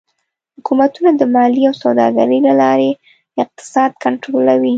[0.57, 2.89] حکومتونه د مالیې او سوداګرۍ له لارې
[3.43, 4.69] اقتصاد کنټرولوي.